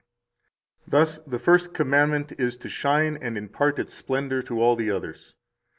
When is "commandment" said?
1.75-2.31